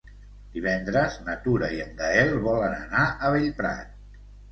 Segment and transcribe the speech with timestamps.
[0.53, 3.93] Divendres na Tura i en Gaël volen anar a Bellprat.